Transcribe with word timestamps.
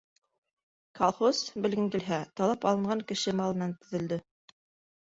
Колхоз, 0.99 1.41
белгең 1.67 1.91
килһә, 1.97 2.19
талап 2.41 2.67
алынған 2.73 3.05
кеше 3.13 3.39
малынан 3.45 3.79
төҙөлдө. 3.85 4.21